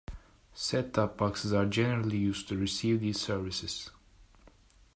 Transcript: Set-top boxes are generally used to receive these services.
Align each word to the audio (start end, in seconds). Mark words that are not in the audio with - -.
Set-top 0.55 1.15
boxes 1.15 1.53
are 1.53 1.67
generally 1.67 2.17
used 2.17 2.47
to 2.47 2.57
receive 2.57 3.01
these 3.01 3.21
services. 3.21 3.91